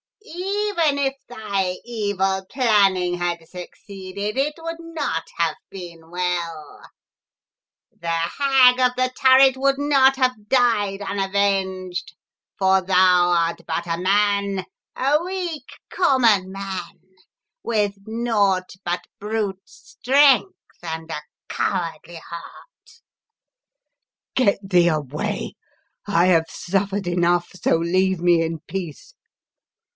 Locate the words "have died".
10.15-11.01